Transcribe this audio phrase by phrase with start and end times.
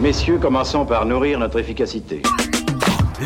[0.00, 2.22] Messieurs, commençons par nourrir notre efficacité.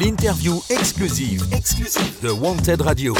[0.01, 3.15] L'interview exclusive, exclusive de Wanted Radio.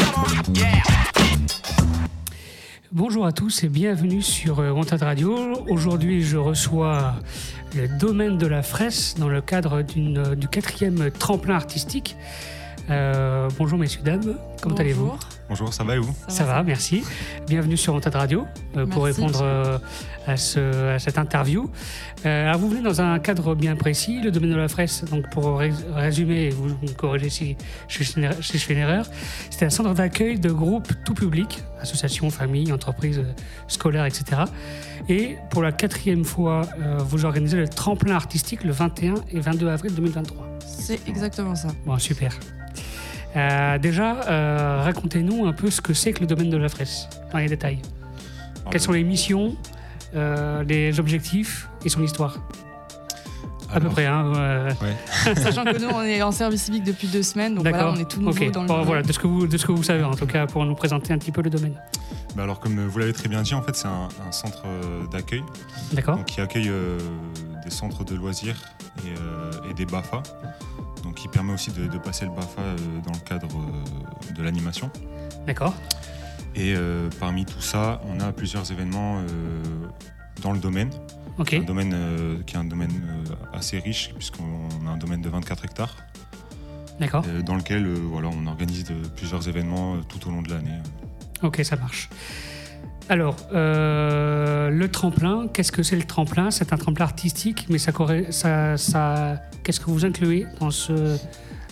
[2.93, 5.37] Bonjour à tous et bienvenue sur euh, Wanted Radio.
[5.69, 7.15] Aujourd'hui, je reçois
[7.75, 12.17] le domaine de la fraisse dans le cadre d'une- euh, du quatrième tremplin artistique.
[12.91, 15.13] Euh, bonjour messieurs, dames, comment allez-vous
[15.49, 15.73] Bonjour.
[15.73, 17.05] Ça va et vous Ça va, merci.
[17.47, 18.45] Bienvenue sur Wanted Radio
[18.77, 19.79] euh, pour répondre euh,
[20.27, 21.71] à, ce- à cette interview.
[22.27, 25.05] Euh, alors vous venez dans un cadre bien précis, le domaine de la fraise.
[25.11, 27.57] Donc pour ré- résumer, et vous me corrigez si
[27.89, 29.07] je fais une- si je fais une erreur,
[29.51, 33.23] c'est un centre d'accueil de groupes tout public, associations, familles, entreprises
[33.69, 34.43] scolaires, etc.
[35.09, 39.69] Et pour la quatrième fois, euh, vous organisez le tremplin artistique le 21 et 22
[39.69, 40.47] avril 2023.
[40.67, 41.69] C'est exactement ça.
[41.87, 42.33] Bon, super.
[43.37, 47.09] Euh, déjà, euh, racontez-nous un peu ce que c'est que le domaine de la fraise,
[47.33, 47.81] dans les détails.
[48.71, 49.57] Quelles sont les missions,
[50.15, 52.39] euh, les objectifs et son histoire
[53.73, 55.35] À peu près, hein euh, ouais.
[55.37, 58.09] Sachant que nous, on est en service civique depuis deux semaines, donc voilà, on est
[58.09, 60.05] tout nouveau dans le Bon, voilà, de ce, que vous, de ce que vous savez,
[60.05, 61.75] en tout cas, pour nous présenter un petit peu le domaine.
[62.37, 64.63] Bah alors, comme vous l'avez très bien dit, en fait, c'est un, un centre
[65.11, 65.43] d'accueil
[66.27, 66.99] qui accueille euh,
[67.65, 68.57] des centres de loisirs
[69.05, 70.23] et, euh, et des BAFA.
[71.03, 74.43] Donc, qui permet aussi de, de passer le BAFA euh, dans le cadre euh, de
[74.43, 74.91] l'animation.
[75.47, 75.75] D'accord
[76.55, 79.23] Et euh, parmi tout ça, on a plusieurs événements
[80.43, 80.91] dans le domaine.
[81.39, 81.55] Ok.
[81.55, 82.91] Un domaine euh, qui est un domaine
[83.31, 85.97] euh, assez riche, puisqu'on a un domaine de 24 hectares,
[87.01, 87.25] D'accord.
[87.27, 90.79] euh, dans lequel voilà, on organise de- plusieurs événements tout au long de l'année.
[91.43, 92.11] Ok, ça marche.
[93.09, 96.51] Alors, euh, le tremplin, qu'est-ce que c'est le tremplin?
[96.51, 101.19] C'est un tremplin artistique, mais ça, qu'est-ce que vous incluez dans ce,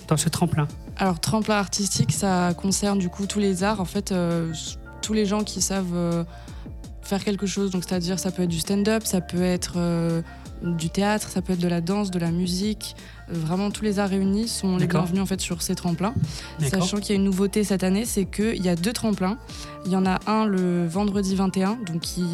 [0.08, 0.66] dans ce tremplin?
[0.96, 4.52] Alors, tremplin artistique, ça concerne du coup tous les arts, en fait, euh,
[5.02, 6.24] tous les gens qui savent euh,
[7.02, 7.70] faire quelque chose.
[7.70, 9.78] Donc, c'est-à-dire, ça peut être du stand-up, ça peut être
[10.62, 12.94] du théâtre, ça peut être de la danse, de la musique.
[13.30, 16.14] Euh, vraiment, tous les arts réunis sont les bienvenus en fait sur ces tremplins.
[16.68, 19.38] Sachant qu'il y a une nouveauté cette année, c'est qu'il y a deux tremplins.
[19.86, 22.24] Il y en a un le vendredi 21, donc qui,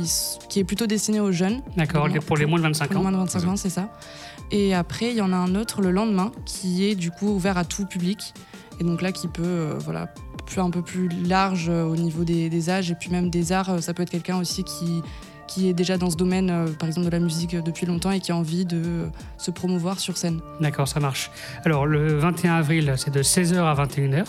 [0.48, 1.60] qui est plutôt destiné aux jeunes.
[1.76, 3.02] D'accord, pour les moins de 25 Pour les ans.
[3.02, 3.88] moins de 25 ans, c'est ça.
[4.50, 7.58] Et après, il y en a un autre le lendemain qui est du coup ouvert
[7.58, 8.32] à tout public.
[8.80, 10.08] Et donc là, qui peut, euh, voilà,
[10.46, 13.52] plus, un peu plus large euh, au niveau des, des âges et puis même des
[13.52, 13.70] arts.
[13.70, 15.02] Euh, Ça peut être quelqu'un aussi qui,
[15.46, 18.10] qui est déjà dans ce domaine, euh, par exemple de la musique euh, depuis longtemps
[18.10, 19.06] et qui a envie de euh,
[19.38, 20.40] se promouvoir sur scène.
[20.60, 21.30] D'accord, ça marche.
[21.64, 24.24] Alors, le 21 avril, c'est de 16h à 21h.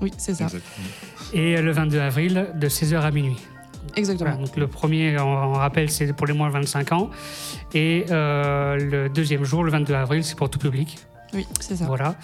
[0.00, 0.44] Oui, c'est ça.
[0.44, 0.86] Exactement.
[1.32, 3.36] Et le 22 avril, de 16h à minuit.
[3.96, 4.30] Exactement.
[4.30, 7.10] Voilà, donc le premier, on, on rappelle, c'est pour les moins de 25 ans.
[7.74, 10.98] Et euh, le deuxième jour, le 22 avril, c'est pour tout public.
[11.34, 11.84] Oui, c'est ça.
[11.84, 12.14] Voilà.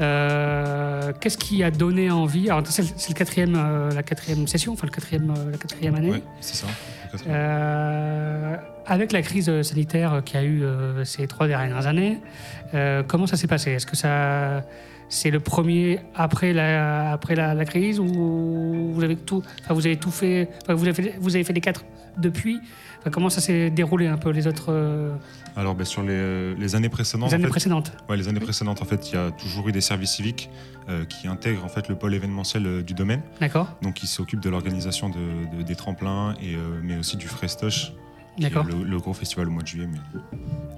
[0.00, 4.86] Euh, Qu'est-ce qui a donné envie Alors, c'est le, quatrième, euh, la quatrième session, enfin
[4.86, 6.10] le quatrième, euh, la quatrième année.
[6.10, 6.66] Ouais, c'est ça.
[7.26, 8.56] Euh,
[8.86, 12.18] avec la crise sanitaire qu'il y a eu euh, ces trois dernières années,
[12.74, 13.72] euh, comment ça s'est passé?
[13.72, 14.62] Est-ce que ça,
[15.08, 19.86] c'est le premier après la, après la, la crise ou vous avez tout, enfin, vous
[19.86, 21.84] avez tout fait, enfin, vous avez fait, vous avez fait les quatre
[22.18, 22.60] depuis.
[23.00, 25.14] Enfin, Comment ça s'est déroulé un peu les autres euh,
[25.54, 27.92] Alors, ben, sur les, euh, les années précédentes, les années en fait, précédentes?
[28.08, 30.50] Ouais, les années précédentes, en fait, il y a toujours eu des services civiques
[30.88, 34.40] euh, qui intègrent en fait le pôle événementiel euh, du domaine, D'accord, donc qui s'occupent
[34.40, 37.92] de l'organisation de, de- des tremplins et mais aussi du d'accord.
[38.38, 39.86] Le, le gros festival au mois de juillet.
[39.90, 39.98] Mais...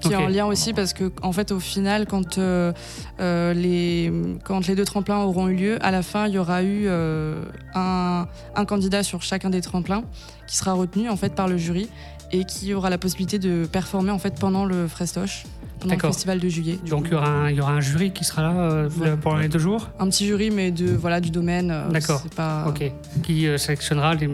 [0.00, 0.22] qui est Ok.
[0.22, 2.72] en lien aussi parce que en fait au final quand euh,
[3.20, 4.12] euh, les
[4.44, 7.42] quand les deux tremplins auront eu lieu à la fin il y aura eu euh,
[7.74, 10.04] un, un candidat sur chacun des tremplins
[10.46, 11.88] qui sera retenu en fait par le jury
[12.30, 15.44] et qui aura la possibilité de performer en fait pendant le Frestoche
[15.80, 17.80] pendant le festival de juillet du Donc il y, aura un, il y aura un
[17.80, 19.16] jury qui sera là euh, Voilà.
[19.16, 19.88] pendant les deux jours?
[19.98, 22.22] Un petit jury mais de voilà du domaine euh, D'accord.
[22.36, 22.90] pas Ok.
[23.24, 24.28] Qui euh, sélectionnera les.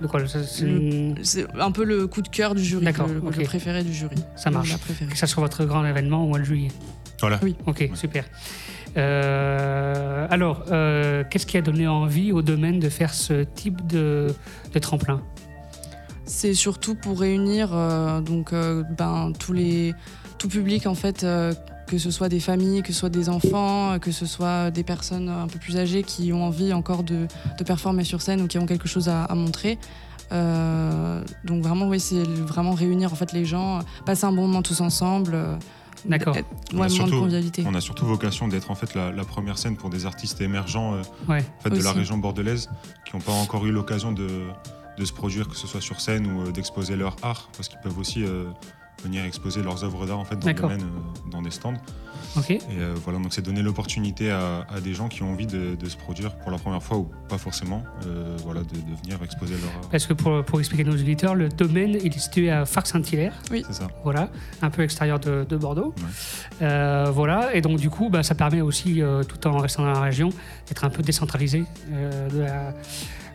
[0.00, 3.82] De quoi ça, c'est un peu le coup de cœur du jury D'accord, le, préféré
[3.82, 4.74] du jury Ça marche.
[5.10, 6.70] Que ça soit votre grand événement au mois de juillet.
[7.20, 7.38] Voilà.
[7.42, 7.54] Oui.
[7.66, 8.24] Ok, super.
[8.96, 14.28] Euh, alors, euh, qu'est-ce qui a donné envie au domaine de faire ce type de,
[14.72, 15.22] de tremplin?
[16.30, 19.94] C'est surtout pour réunir euh, donc euh, ben tous les
[20.38, 21.52] tout public en fait euh,
[21.90, 24.84] que ce soit des familles, que ce soit des enfants, euh, que ce soit des
[24.84, 27.26] personnes un peu plus âgées qui ont envie encore de,
[27.58, 29.76] de performer sur scène ou qui ont quelque chose à, à montrer.
[30.32, 34.62] Euh, donc vraiment oui c'est vraiment réunir en fait les gens, passer un bon moment
[34.62, 35.32] tous ensemble.
[35.34, 35.56] euh,
[36.06, 36.34] D'accord.
[36.72, 37.64] On a de surtout- convivialité.
[37.66, 40.94] On a surtout vocation d'être en fait la, la première scène pour des artistes émergents
[40.94, 42.70] euh, Ouais, en fait, de la région bordelaise
[43.04, 44.28] qui n'ont pas encore eu l'occasion de,
[44.96, 47.80] de se produire, que ce soit sur scène ou euh, d'exposer leur art, parce qu'ils
[47.80, 48.44] peuvent aussi euh,
[49.02, 50.70] venir exposer leurs œuvres d'art en fait dans le D'accord.
[50.70, 51.74] domaine, euh, dans des stands.
[52.36, 52.50] Ok.
[52.50, 55.74] Et euh, voilà, donc c'est donner l'opportunité à, à des gens qui ont envie de,
[55.74, 59.18] de se produire pour la première fois ou pas forcément, euh, voilà, de, de venir
[59.24, 59.88] exposer leur art.
[59.90, 63.32] Parce que pour, pour expliquer à nos auditeurs, le domaine il est situé à Farc-Saint-Hilaire,
[63.50, 63.88] C'est ça.
[64.04, 64.28] voilà,
[64.62, 65.92] un peu extérieur de, de Bordeaux.
[65.98, 66.04] Ouais.
[66.62, 69.90] Euh, voilà, et donc du coup, bah, ça permet aussi, euh, tout en restant dans
[69.92, 70.28] la région,
[70.68, 72.74] d'être un peu décentralisé euh, de, la-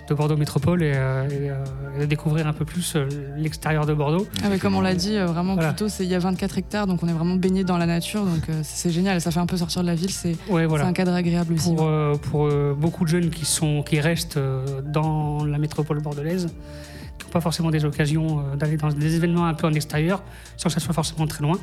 [0.07, 3.07] de Bordeaux Métropole et, euh, et, euh, et découvrir un peu plus euh,
[3.37, 4.27] l'extérieur de Bordeaux.
[4.43, 5.69] Ah ouais, comme on l'a dit, vraiment Voilà.
[5.73, 8.23] plutôt, c'est- il y a 24 hectares, donc on est vraiment baigné dans la nature,
[8.23, 9.19] donc euh, c'est génial.
[9.21, 10.85] Ça fait un peu sortir de la ville, c'est Ouais, c'est voilà.
[10.85, 11.73] un cadre agréable aussi.
[11.73, 11.91] Pour, ouais.
[11.91, 16.47] euh, pour euh, beaucoup de jeunes qui, sont, qui restent euh, dans la métropole bordelaise,
[17.17, 20.23] qui n'ont pas forcément des occasions euh, d'aller dans des événements un peu en extérieur,
[20.57, 21.57] sans que ça soit forcément très loin.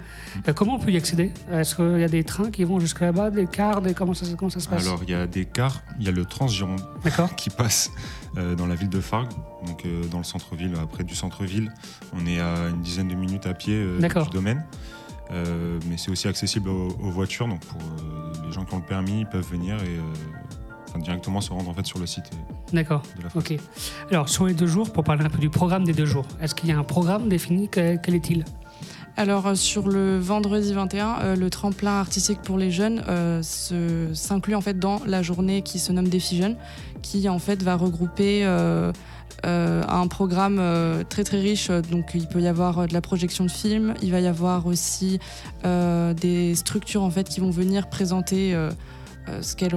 [0.49, 1.32] Euh, comment on peut y accéder?
[1.50, 3.94] Est-ce qu'il y a des trains qui vont jusqu'à là-bas, des cars, des...
[3.94, 4.87] Comment, ça, comment ça se passe?
[4.87, 7.90] Alors il y a des cars, il y a le Transgironde D'accord qui passe
[8.37, 9.32] euh, dans la ville de Fargue,
[9.66, 11.72] donc dans le centre-ville, près du centre-ville.
[12.12, 14.64] On est à une dizaine de minutes à pied du domaine.
[15.31, 17.81] Mais c'est aussi accessible aux, voitures, donc pour
[18.44, 19.98] les gens qui ont le permis, ils peuvent venir et
[20.92, 23.02] enfin, directement se rendre en fait sur le site euh, D'accord.
[23.18, 23.42] de la France.
[23.50, 23.58] Ok.
[24.10, 26.54] Alors, sur les deux jours, pour parler un peu du programme des deux jours, est-ce
[26.54, 28.44] qu'il y a un programme défini Que- Quel est-il?
[29.16, 34.08] Alors euh, sur le vendredi 21, euh, le tremplin artistique pour les jeunes euh, se-
[34.14, 36.56] s'inclut en fait dans la journée qui se nomme Défi Jeunes,
[37.02, 38.90] qui en fait va regrouper euh,
[39.44, 41.68] euh, un programme euh, très très riche.
[41.90, 45.18] Donc il peut y avoir de la projection de films, il va y avoir aussi
[45.66, 48.54] euh, des structures en fait qui vont venir présenter.
[49.28, 49.76] Euh, ce qu'elles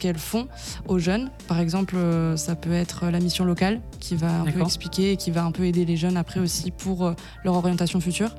[0.00, 0.48] qu'elles font
[0.88, 1.30] aux jeunes.
[1.48, 5.16] Par exemple, euh, ça peut être la mission locale qui va un peu expliquer et
[5.16, 7.14] qui va un peu aider les jeunes après aussi pour euh,
[7.44, 8.34] leur orientation future.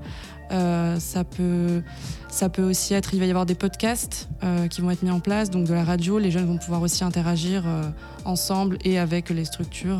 [0.52, 1.82] Euh, ça, peut,
[2.30, 5.12] ça peut aussi être, il va y avoir des podcasts euh, qui vont être mis
[5.12, 6.20] en place, donc de la radio.
[6.20, 7.84] Les jeunes vont pouvoir aussi interagir euh,
[8.26, 10.00] ensemble et avec les structures.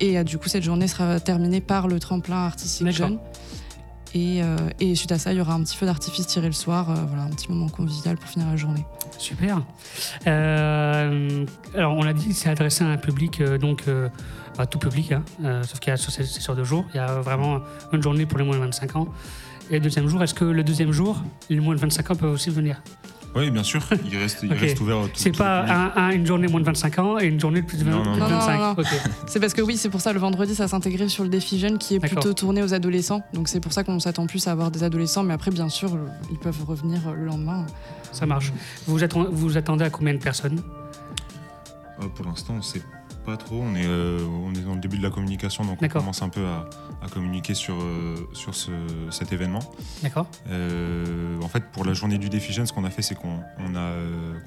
[0.00, 3.18] et du coup, cette journée sera terminée par le tremplin artistique jeune.
[4.14, 6.52] Et, euh, et suite à ça, il y aura un petit feu d'artifice tiré le
[6.52, 8.84] soir, euh, voilà, un petit moment convivial pour finir la journée.
[9.18, 9.62] Super.
[10.26, 11.44] Euh,
[11.74, 13.84] alors, on l'a dit, c'est adressé à un public, donc
[14.58, 15.22] à tout public, hein,
[15.62, 16.84] sauf qu'il y a sur, sur deux jours.
[16.94, 17.60] Il y a vraiment
[17.92, 19.08] une journée pour les moins de 25 ans.
[19.70, 22.32] Et le deuxième jour, est-ce que le deuxième jour, les moins de 25 ans peuvent
[22.32, 22.80] aussi venir?
[23.36, 24.98] Oui, bien sûr, il reste, il reste ouvert.
[24.98, 27.60] à tout- C'est pas un- un- une journée moins de 25 ans et une journée
[27.60, 28.28] de plus de Non, non, plus de non.
[28.28, 28.52] 25.
[28.52, 28.72] Non, non, non.
[28.78, 28.86] Ok.
[29.26, 31.78] C'est parce que oui, c'est pour ça le vendredi, ça s'intégrait sur le défi jeune
[31.78, 32.18] qui est D'accord.
[32.20, 33.22] plutôt tourné aux adolescents.
[33.34, 35.96] Donc c'est pour ça qu'on s'attend plus à avoir des adolescents, mais après, bien sûr,
[36.30, 37.66] ils peuvent revenir le lendemain.
[38.12, 38.52] Ça marche.
[38.86, 40.62] Vous attendez, vous attendez à combien de personnes?
[42.00, 42.86] Euh, pour l'instant, on sait pas
[43.36, 43.60] trop.
[43.62, 46.28] On est, euh, on est dans le début de la communication, donc on commence un
[46.30, 46.68] peu à,
[47.02, 48.70] à communiquer sur, euh, sur ce-
[49.10, 49.60] cet événement.
[50.02, 53.14] D'accord Euh, en fait, pour la journée du défi jeune, ce qu'on a fait, c'est
[53.14, 53.92] qu'on on a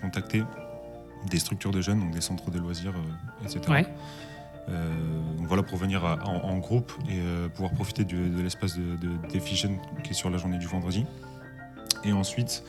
[0.02, 0.44] contacté
[1.30, 2.94] des structures de jeunes, donc des centres de loisirs,
[3.44, 3.62] etc.
[3.70, 3.86] Ouais.
[5.38, 7.20] Donc voilà, pour venir à- en, en groupe et
[7.54, 10.68] pouvoir profiter du- de l'espace de, de défi jeune qui est sur la journée du
[10.68, 11.06] vendredi.
[12.04, 12.64] Et ensuite,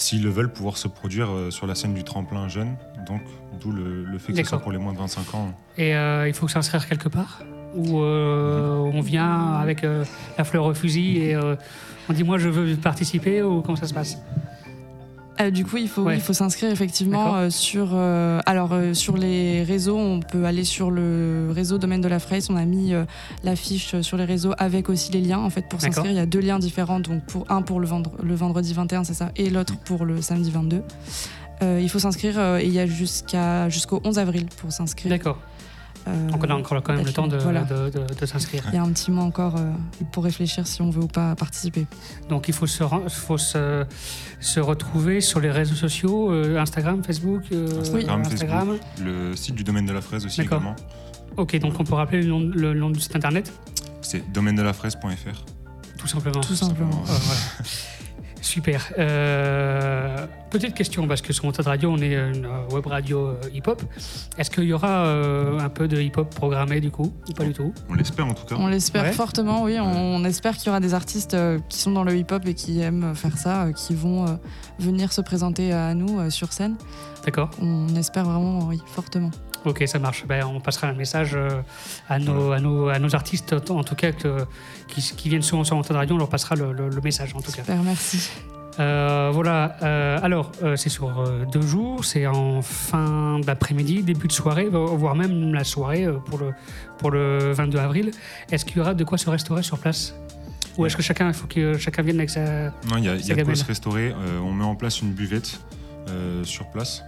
[0.00, 2.76] s'ils le veulent, pouvoir se produire euh, sur la scène du tremplin jeune,
[3.06, 3.20] donc
[3.60, 5.52] d'où le, le fait que ce soit pour les moins de 25 ans.
[5.76, 7.42] Et euh, il faut s'inscrire quelque part?
[7.74, 10.04] Ou euh, on vient avec euh,
[10.36, 13.94] la fleur au fusil et on dit moi je veux participer ou comment ça se
[13.94, 14.18] passe?
[15.40, 16.16] Euh, du coup, il faut, Ouais.
[16.16, 17.90] il faut s'inscrire effectivement euh, sur.
[17.94, 22.18] euh, alors, euh, sur les réseaux, on peut aller sur le réseau Domaine de la
[22.18, 22.48] Fraise.
[22.50, 22.92] On a mis
[23.42, 25.38] l'affiche sur les réseaux avec aussi les liens.
[25.38, 27.00] En fait, pour s'inscrire, il y a deux liens différents.
[27.00, 30.20] Donc, pour un pour le, vendre- le vendredi 21, c'est ça, et l'autre pour le
[30.20, 30.82] samedi 22.
[31.62, 35.10] Euh, il faut s'inscrire et il y a jusqu'à jusqu'au 11 avril pour s'inscrire.
[35.10, 35.38] D'accord.
[36.08, 37.62] Euh, Donc on a encore quand même le temps de, Voilà.
[37.64, 38.62] de- de- de s'inscrire.
[38.68, 39.70] Il y a un petit mois encore euh,
[40.12, 41.86] pour réfléchir si on veut ou pas participer.
[42.28, 43.84] Donc il faut se, ren- faut se,
[44.40, 48.68] se retrouver sur les réseaux sociaux, euh, Instagram, Facebook, euh, Instagram, Instagram.
[48.68, 50.58] Facebook, le site du domaine de la fraise aussi D'accord.
[50.60, 50.76] également.
[51.36, 53.52] Ok, donc on peut rappeler le nom, le nom du site internet,
[54.02, 55.44] C'est domaine de la fraise.fr.
[55.98, 56.40] tout simplement.
[56.40, 57.02] Tout simplement.
[57.08, 57.40] Euh, voilà.
[58.50, 58.92] Super.
[58.98, 63.34] Euh, petite question, parce que sur Montade Radio, on est une euh, web radio euh,
[63.54, 63.80] hip-hop.
[64.36, 67.52] Est-ce qu'il y aura euh, un peu de hip-hop programmé du coup Ou pas du
[67.52, 67.72] tout?
[67.88, 68.56] On l'espère en tout cas.
[68.58, 69.12] On l'espère Ouais.
[69.12, 69.78] fortement, oui.
[69.78, 69.84] On,
[70.16, 72.80] on espère qu'il y aura des artistes euh, qui sont dans le hip-hop et qui
[72.80, 74.30] aiment faire ça, euh, qui vont euh,
[74.80, 76.74] venir se présenter à nous euh, sur scène.
[77.24, 79.30] D'accord On espère vraiment, oui, fortement.
[79.64, 80.24] Ok, ça marche.
[80.26, 81.60] Ben, on passera un message euh,
[82.08, 84.46] à, nos, à, nos, à nos artistes, en tout cas, que-
[84.88, 86.14] qui, qui viennent souvent sur Montade Radio.
[86.14, 87.62] On leur passera le, le- le message, en tout cas.
[87.62, 88.30] Super, merci.
[88.78, 89.76] Euh, voilà.
[89.82, 92.04] euh, alors, euh, c'est sur euh, deux jours.
[92.04, 96.52] C'est en fin d'après-midi, début de soirée, vo- voire même la soirée euh, pour le,
[96.98, 98.10] pour le 22 avril.
[98.50, 100.14] Est-ce qu'il y aura de quoi se restaurer sur place?
[100.78, 102.70] Ou est-ce que chacun, il faut que chacun vienne avec sa.
[102.88, 104.12] Non, il y a, il y C'est a de quoi se restaurer.
[104.12, 105.60] Euh, on met en place une buvette
[106.08, 107.02] euh, sur place.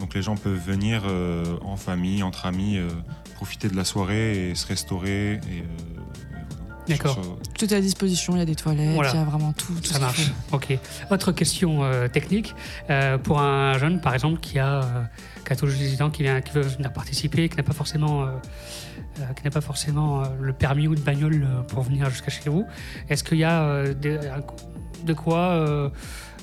[0.00, 2.88] Donc les gens peuvent venir euh, en famille, entre amis, euh,
[3.34, 5.32] profiter de la soirée et se restaurer.
[5.34, 5.62] Et, euh,
[6.90, 7.14] et voilà.
[7.14, 7.38] D'accord.
[7.58, 9.10] Tout est à disposition, il y a des toilettes, Voilà.
[9.12, 9.74] il y a vraiment tout.
[9.74, 10.30] tout Ça marche.
[10.52, 10.78] Ok.
[11.10, 12.54] Autre question euh, technique.
[12.90, 15.02] Euh, pour un jeune, par exemple, qui a, euh,
[15.44, 17.74] qui a tout juste 18 ans, qui, vient, qui veut venir participer, qui n'a pas
[17.74, 18.26] forcément, euh,
[19.20, 22.30] euh, qui n'a pas forcément euh, le permis ou de bagnole euh, pour venir jusqu'à
[22.30, 22.64] chez vous,
[23.10, 23.92] est-ce qu'il y a euh,
[25.04, 25.90] de quoi, euh,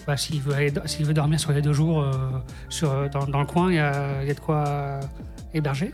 [0.07, 2.11] bah, s'il veut, dormir sur les deux jours euh,
[2.69, 5.01] sur, dans, dans le coin, il y a, il y a de quoi euh,
[5.53, 5.91] héberger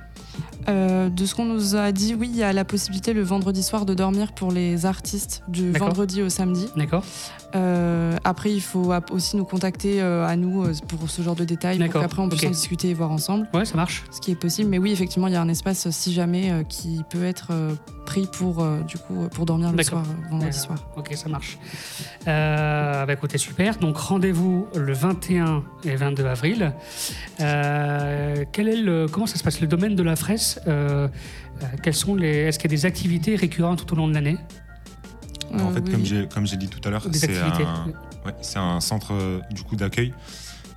[0.70, 3.64] Euh, de ce qu'on nous a dit, oui, il y a la possibilité le vendredi
[3.64, 6.68] soir de dormir pour les artistes du vendredi au samedi.
[6.76, 7.04] D'accord
[7.56, 11.44] Euh, après, il faut aussi nous contacter euh, à nous euh, pour ce genre de
[11.44, 12.48] détails, D'accord, qu'après on puisse ok.
[12.48, 14.04] en discuter et voir ensemble, Ouais, ça marche.
[14.12, 14.70] ce qui est possible.
[14.70, 17.48] Mais oui, effectivement, il y a un espace, euh, si jamais, euh, qui peut être
[17.52, 17.74] euh,
[18.12, 20.78] pris pour, euh, du coup, euh, pour dormir le soir, euh, vendredi soir.
[20.98, 21.58] Ok, ça marche.
[22.28, 23.78] Euh, bah, écoutez, super.
[23.78, 26.74] Donc rendez-vous le 21 et 22 avril.
[27.40, 31.08] Euh, quel est le, comment ça se passe le domaine de la fraise euh,
[31.64, 34.14] euh, quels sont les, Est-ce qu'il y a des activités récurrentes tout au long de
[34.14, 34.38] l'année?
[35.54, 35.92] En fait, oui.
[35.92, 37.86] comme j'ai comme j'ai dit tout à l'heure, c'est un,
[38.26, 39.14] ouais, c'est un centre
[39.52, 40.14] du coup d'accueil.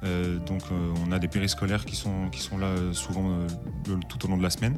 [0.05, 3.47] Euh, donc euh, on a des périscolaires qui sont qui sont là euh, souvent euh,
[3.89, 4.77] le- tout au long de la semaine.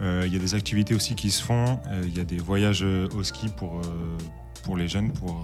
[0.00, 1.78] Euh, Il y a des activités aussi qui se font.
[1.88, 3.82] Euh, Il y a des voyages euh, au ski pour euh,
[4.64, 5.42] pour les jeunes pour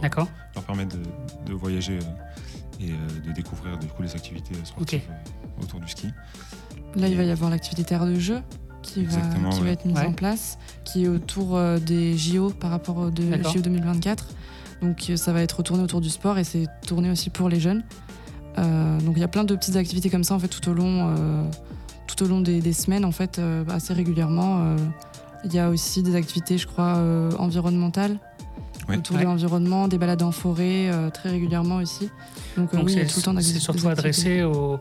[0.54, 1.02] leur permettre de,
[1.50, 5.88] de voyager euh, et euh, de découvrir du coup les activités sportives euh, autour du
[5.88, 6.08] ski.
[6.94, 8.40] Là, il va y avoir l'activité terre de jeu
[8.82, 9.18] qui va,
[9.70, 10.06] être mise Ouais.
[10.06, 13.08] en place, qui est autour euh, des JO par rapport aux.
[13.10, 14.28] JO 2024.
[14.82, 17.82] Donc ça va être tourné autour du sport et c'est tourné aussi pour les jeunes.
[18.58, 20.74] Euh, donc il y a plein de petites activités comme ça en fait tout au
[20.74, 21.42] long, euh,
[22.06, 24.58] tout au long des, des semaines en fait euh, assez régulièrement.
[24.60, 24.76] euh.
[25.44, 28.16] Il y a aussi des activités, je crois, euh, environnementales
[28.88, 28.96] Ouais.
[28.98, 29.22] autour Ouais.
[29.22, 32.08] de l'environnement, des balades en forêt euh, très régulièrement aussi.
[32.56, 34.78] Donc, euh, Donc oui, il y a c'est tout le temps c'est surtout adressé aux,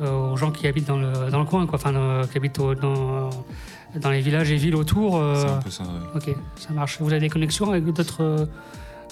[0.00, 1.76] aux gens qui habitent dans le, dans le coin, quoi.
[1.78, 3.30] Enfin, euh, qui habitent au- dans,
[4.00, 5.16] dans les villages et villes autour.
[5.16, 5.82] euh, C'est un peu ça.
[5.84, 5.88] ouais.
[6.16, 6.98] Ok, ça marche.
[7.00, 8.46] Vous avez des connexions avec d'autres euh,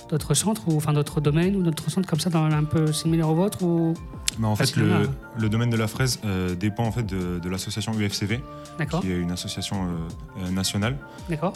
[0.08, 3.28] d'autres centres ou enfin d'autres domaines ou d'autres centres comme ça dans un peu similaires
[3.28, 3.94] au vôtre ou
[4.38, 5.02] Mais en fait, le, hein.
[5.38, 8.40] le domaine de la fraise euh, dépend en fait de, de l'association UFCV,
[9.00, 10.96] qui est une association euh, euh, nationale.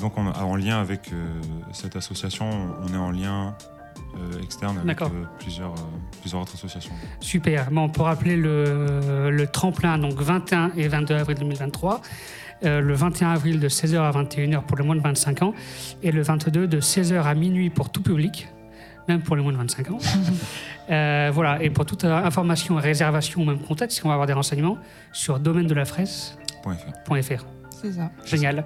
[0.00, 1.40] Donc, on en lien avec euh,
[1.73, 2.49] cette association,
[2.82, 3.54] on est en lien
[4.42, 4.99] externe avec
[5.38, 5.75] plusieurs,
[6.21, 6.92] plusieurs autres associations.
[7.21, 7.71] super.
[7.71, 12.02] Bon, pour rappeler le, le tremplin, donc 21 et 22 avril 2023.
[12.64, 15.54] Euh, le 21 avril de 16h à 21h pour les moins de 25 ans
[16.02, 18.49] et le 22 de 16h à minuit pour tout public,
[19.09, 19.99] même pour les moins de 25 ans.
[20.90, 24.33] Euh, voilà, et pour toute information, réservation ou même contact, si on va avoir des
[24.33, 24.78] renseignements,
[25.12, 25.95] sur domaine de la .fr.
[25.95, 27.45] fraise.fr.
[27.81, 28.11] C'est ça.
[28.25, 28.64] Génial.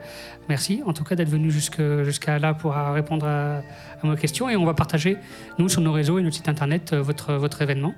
[0.48, 3.62] Merci en tout cas d'être venu jusqu'à là pour euh, répondre à, à
[4.06, 5.18] mes questions et on va partager,
[5.58, 7.94] nous, sur nos réseaux et notre site internet, votre, votre événement.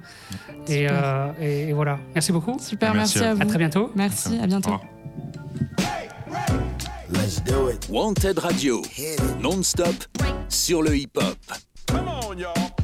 [0.66, 0.90] Et, Super.
[1.04, 1.98] euh, et- et voilà.
[2.14, 2.56] Merci beaucoup.
[2.58, 3.42] Super, Merci merci, à vous.
[3.42, 3.92] À très bientôt.
[3.94, 4.78] Merci, à bientôt.
[7.10, 7.88] Let's do it.
[7.88, 8.82] Wanted Radio,
[9.40, 9.94] non-stop
[10.48, 11.38] sur le hip-hop.
[11.86, 12.77] Come on, y'all.